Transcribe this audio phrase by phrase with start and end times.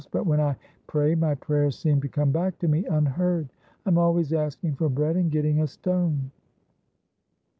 [0.09, 0.55] But when I
[0.87, 3.49] pray, my prayers seem to come back to me unheard.
[3.85, 6.31] I am always asking for bread, and getting a stone.'